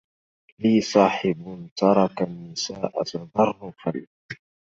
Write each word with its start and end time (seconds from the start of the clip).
لي 0.59 0.81
صاحب 0.81 1.69
ترك 1.79 2.21
النساء 2.21 3.03
تظرفا 3.03 4.07